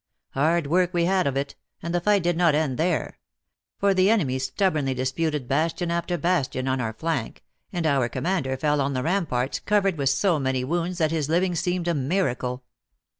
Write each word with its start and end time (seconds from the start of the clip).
Hard 0.31 0.65
work 0.65 0.95
we 0.95 1.05
had 1.05 1.27
of 1.27 1.37
it, 1.37 1.53
and 1.83 1.93
the 1.93 2.01
fight 2.01 2.23
did 2.23 2.35
not 2.35 2.55
end 2.55 2.79
there; 2.79 3.19
for 3.77 3.93
the 3.93 4.09
enemy 4.09 4.39
stub 4.39 4.73
bornly 4.73 4.95
disputed 4.95 5.47
bastion 5.47 5.91
after 5.91 6.17
bastion 6.17 6.67
on 6.67 6.81
our 6.81 6.91
flank, 6.93 7.43
and 7.71 7.85
our 7.85 8.09
commander 8.09 8.57
fell 8.57 8.81
on 8.81 8.93
the 8.93 9.03
ramparts 9.03 9.59
covered 9.59 9.99
with 9.99 10.09
so 10.09 10.39
many 10.39 10.63
wounds 10.63 10.97
that 10.97 11.11
his 11.11 11.29
living 11.29 11.53
seemed 11.53 11.87
a 11.87 11.93
miracle. 11.93 12.63